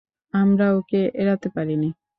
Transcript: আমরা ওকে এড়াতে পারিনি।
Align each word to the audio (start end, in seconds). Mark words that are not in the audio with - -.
আমরা 0.33 0.67
ওকে 0.77 1.01
এড়াতে 1.21 1.47
পারিনি। 1.55 1.89